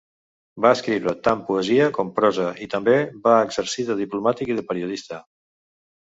Va 0.65 0.69
escriure 0.75 1.11
tant 1.25 1.41
poesia 1.49 1.89
com 1.97 2.07
prosa 2.19 2.47
i 2.65 2.67
també 2.71 2.95
va 3.27 3.35
exercir 3.49 3.85
de 3.91 3.97
diplomàtic 3.99 4.55
i 4.55 4.55
de 4.61 4.65
periodista. 4.71 5.21